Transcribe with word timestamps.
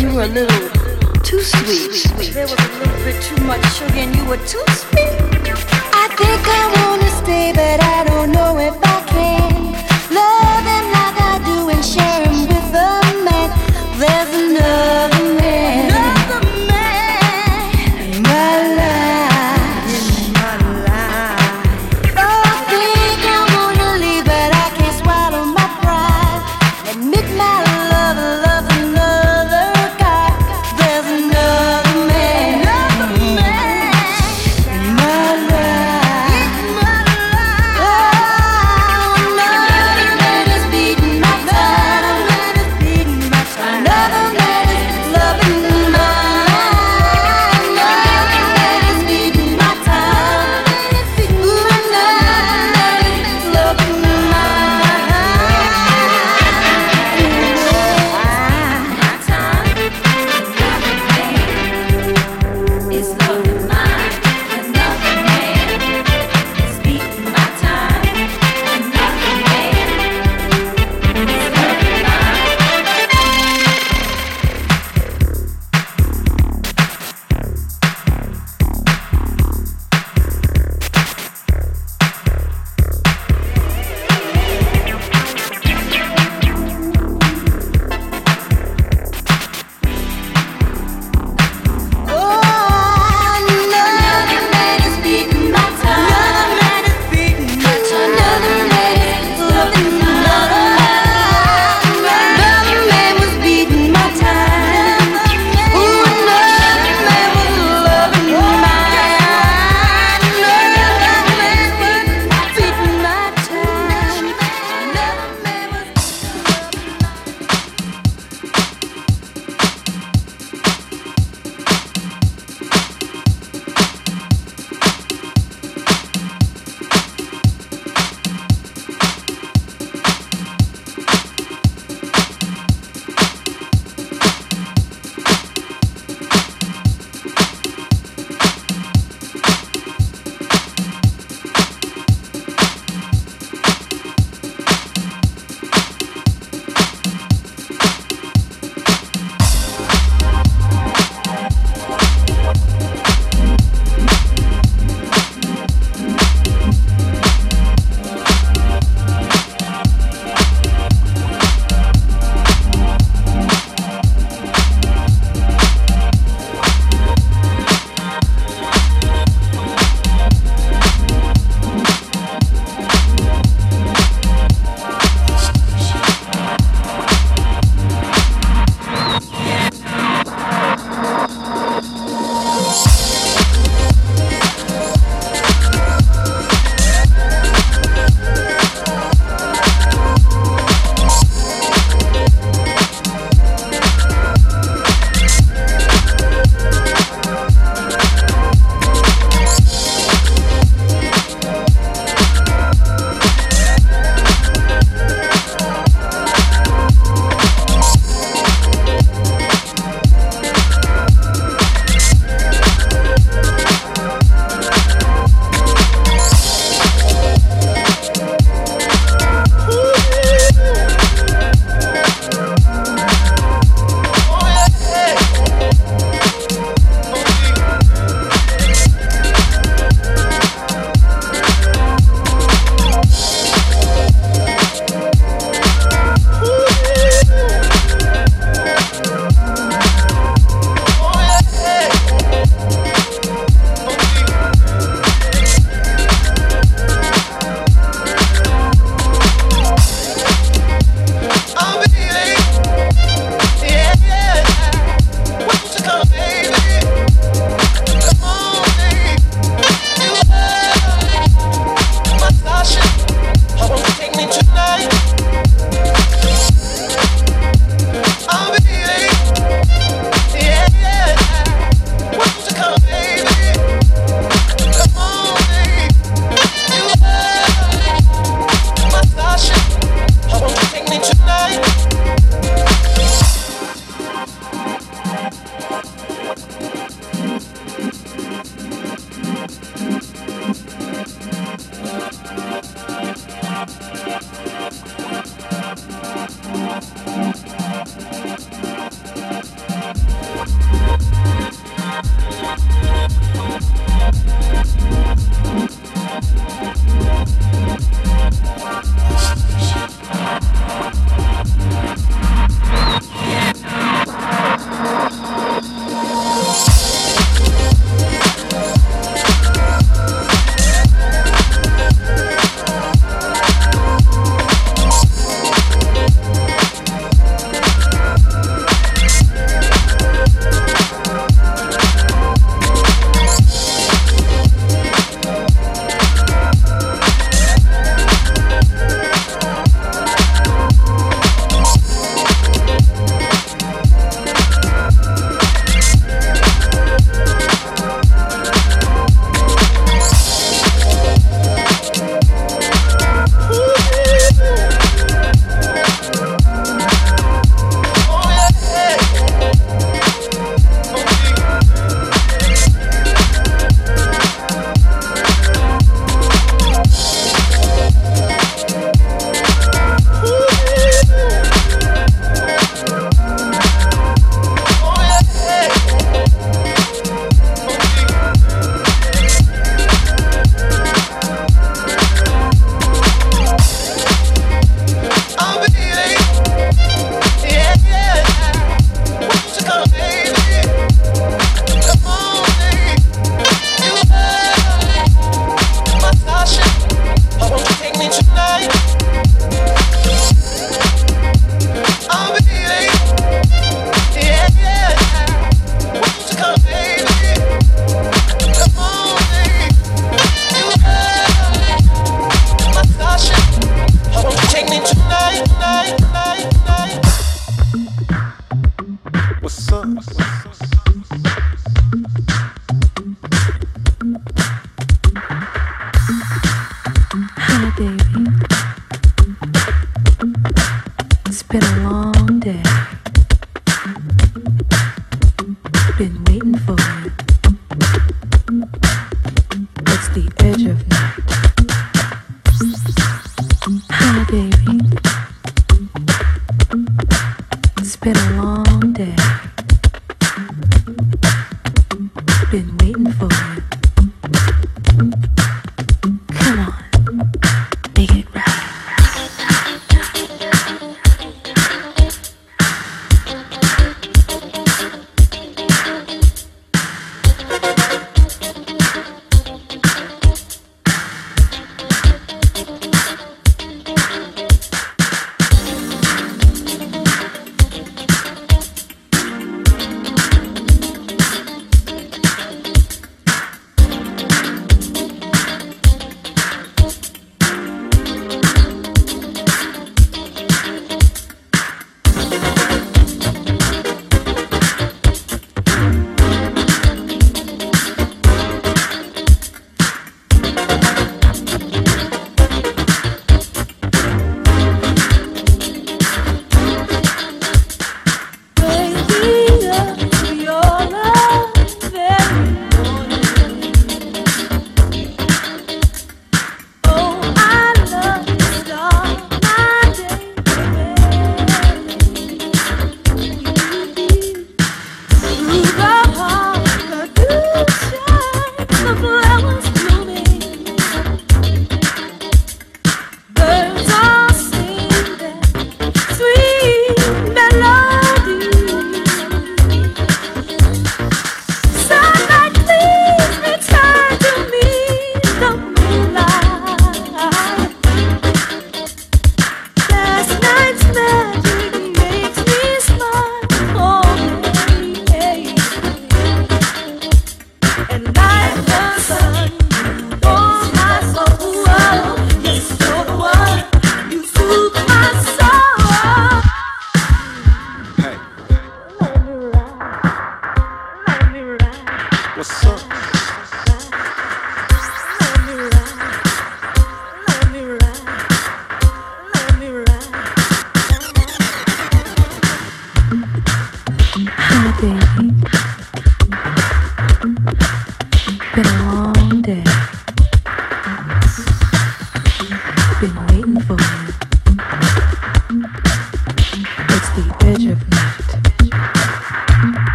you 0.00 0.14
were 0.14 0.22
a 0.22 0.26
little 0.26 0.68
too 1.20 1.40
sweet. 1.40 2.32
There 2.32 2.46
was 2.46 2.58
a 2.58 2.78
little 2.78 3.04
bit 3.04 3.22
too 3.22 3.42
much 3.44 3.64
sugar 3.74 3.94
and 3.94 4.14
you 4.14 4.24
were 4.26 4.36
too 4.38 4.64
sweet. 4.68 5.16
I 5.92 6.08
think 6.18 6.42
I 6.60 6.62
wanna 6.76 7.10
stay, 7.22 7.52
but 7.52 7.82
I 7.82 8.04
don't 8.04 8.32
know 8.32 8.58
if 8.58 8.74
I 8.82 8.85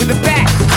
with 0.00 0.10
a 0.10 0.22
back. 0.22 0.69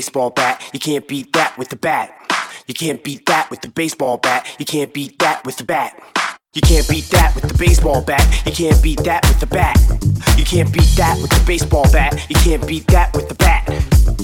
baseball 0.00 0.30
bat. 0.30 0.62
You 0.72 0.80
can't 0.80 1.06
beat 1.06 1.30
that 1.34 1.58
with 1.58 1.68
the 1.68 1.76
bat. 1.76 2.10
You 2.66 2.72
can't 2.72 3.04
beat 3.04 3.26
that 3.26 3.50
with 3.50 3.60
the 3.60 3.68
baseball 3.68 4.16
bat. 4.16 4.46
You 4.58 4.64
can't 4.64 4.94
beat 4.94 5.18
that 5.18 5.44
with 5.44 5.58
the 5.58 5.64
bat. 5.64 5.92
You 6.54 6.62
can't 6.62 6.88
beat 6.88 7.04
that 7.10 7.34
with 7.34 7.46
the 7.46 7.58
baseball 7.58 8.00
bat. 8.00 8.24
You 8.46 8.52
can't 8.52 8.82
beat 8.82 9.00
that 9.04 9.22
with 9.28 9.40
the 9.40 9.46
bat. 9.46 9.76
You 10.38 10.44
can't 10.46 10.72
beat 10.72 10.88
that 10.96 11.18
with 11.20 11.28
the 11.28 11.44
baseball 11.46 11.84
bat. 11.92 12.14
You 12.30 12.36
can't 12.36 12.66
beat 12.66 12.86
that 12.86 13.14
with 13.14 13.28
the 13.28 13.34
bat. 13.34 13.68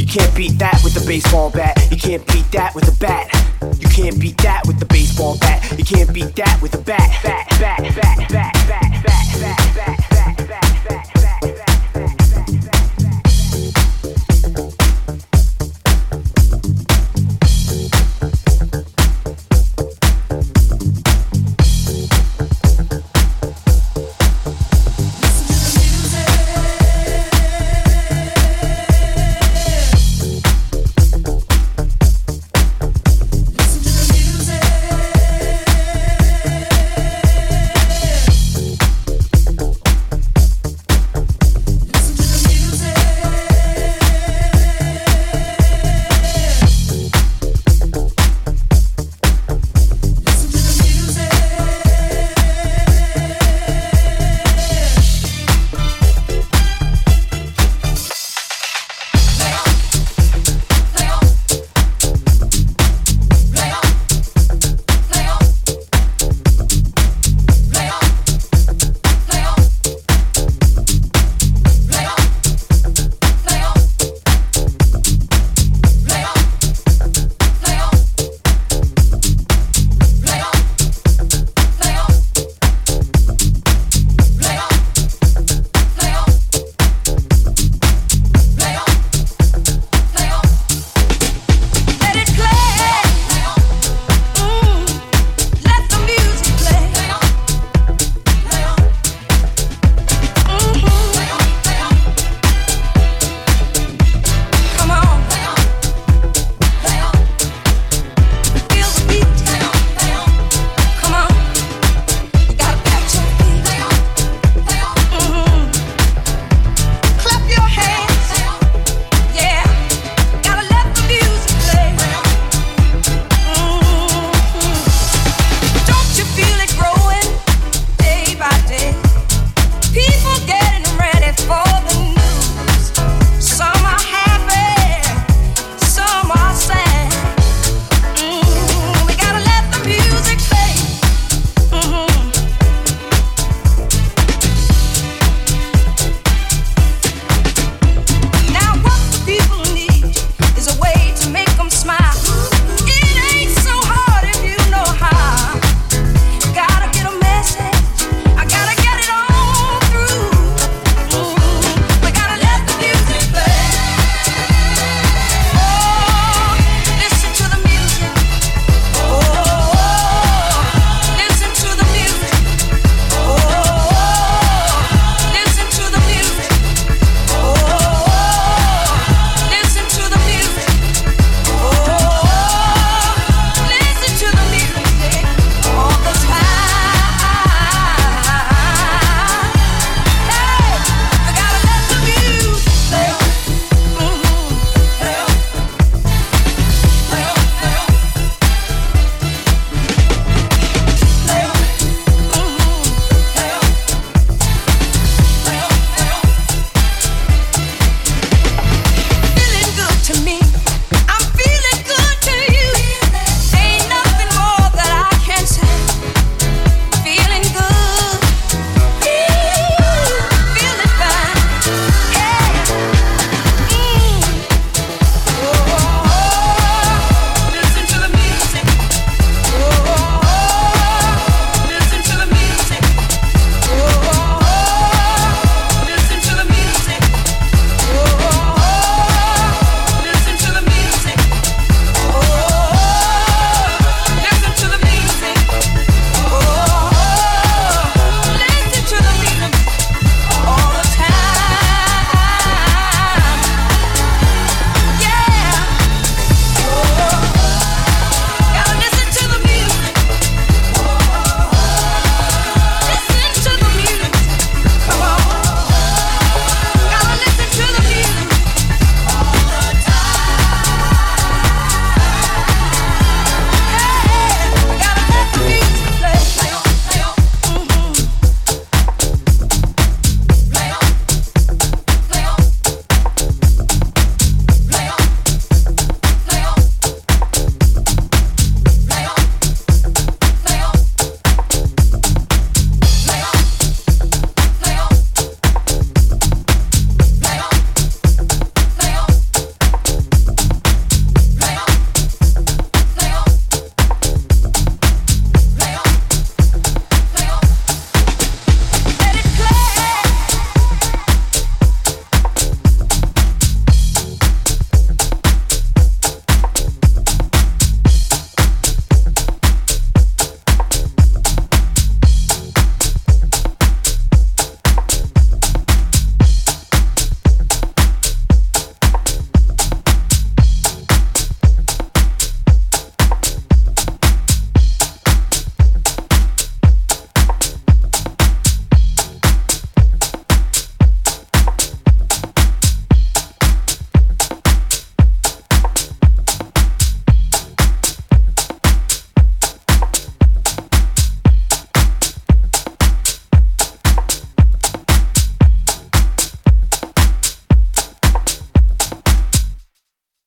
You 0.01 0.07
can't 0.07 0.35
beat 0.35 0.59
that 0.61 0.81
with 0.83 0.95
the 0.95 1.05
baseball 1.07 1.51
bat. 1.51 1.77
You 1.91 1.99
can't 1.99 2.27
beat 2.27 2.51
that 2.53 2.75
with 2.75 2.87
the 2.87 2.97
bat. 2.99 3.29
You 3.79 3.89
can't 3.91 4.19
beat 4.19 4.39
that 4.39 4.63
with 4.67 4.79
the 4.79 4.87
baseball 4.87 5.37
bat. 5.41 5.61
You 5.79 5.85
can't 5.85 6.11
beat 6.15 6.35
that 6.37 6.59
with 6.63 6.73
the 6.73 6.79
bat. 6.79 7.11
Bat, 7.23 7.49
bat, 7.61 7.79
bat, 8.01 8.17
bat, 8.31 8.55
bat, 8.67 9.03
bat, 9.05 9.41
bat, 9.41 10.01
bat. 10.09 10.16